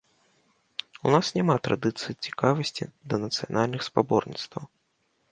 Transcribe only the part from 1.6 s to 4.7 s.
традыцыі цікавасці да нацыянальных спаборніцтваў.